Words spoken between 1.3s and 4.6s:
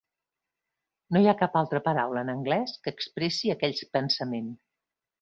cap altra paraula en anglès que expressi aquell pensament.